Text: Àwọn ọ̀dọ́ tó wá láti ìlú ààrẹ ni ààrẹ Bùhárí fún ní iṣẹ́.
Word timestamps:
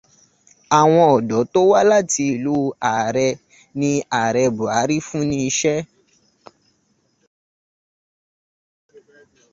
Àwọn 0.79 1.03
ọ̀dọ́ 1.15 1.41
tó 1.51 1.59
wá 1.71 1.79
láti 1.91 2.21
ìlú 2.33 2.55
ààrẹ 2.89 3.27
ni 3.79 3.91
ààrẹ 4.19 4.43
Bùhárí 4.57 4.97
fún 5.07 5.25
ní 5.29 5.37
iṣẹ́. 5.49 5.79